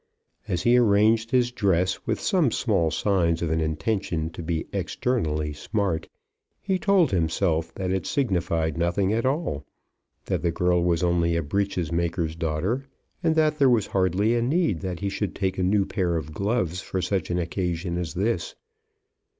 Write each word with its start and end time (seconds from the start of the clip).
As 0.47 0.63
he 0.63 0.77
arranged 0.77 1.29
his 1.29 1.51
dress 1.51 2.07
with 2.07 2.19
some 2.19 2.49
small 2.51 2.89
signs 2.89 3.43
of 3.43 3.51
an 3.51 3.61
intention 3.61 4.31
to 4.31 4.41
be 4.41 4.65
externally 4.73 5.53
smart, 5.53 6.09
he 6.59 6.79
told 6.79 7.11
himself 7.11 7.71
that 7.75 7.91
it 7.91 8.07
signified 8.07 8.79
nothing 8.79 9.13
at 9.13 9.27
all, 9.27 9.63
that 10.25 10.41
the 10.41 10.49
girl 10.49 10.83
was 10.83 11.03
only 11.03 11.35
a 11.35 11.43
breeches 11.43 11.91
maker's 11.91 12.35
daughter, 12.35 12.87
and 13.21 13.35
that 13.35 13.59
there 13.59 13.69
was 13.69 13.85
hardly 13.85 14.33
a 14.33 14.41
need 14.41 14.79
that 14.81 15.01
he 15.01 15.09
should 15.09 15.35
take 15.35 15.59
a 15.59 15.63
new 15.63 15.85
pair 15.85 16.15
of 16.17 16.33
gloves 16.33 16.81
for 16.81 16.99
such 16.99 17.29
an 17.29 17.37
occasion 17.37 17.95
as 17.99 18.15
this. 18.15 18.55